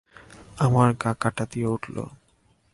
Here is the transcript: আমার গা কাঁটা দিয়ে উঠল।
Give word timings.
আমার 0.57 0.89
গা 1.01 1.11
কাঁটা 1.21 1.45
দিয়ে 1.51 1.67
উঠল। 1.67 1.95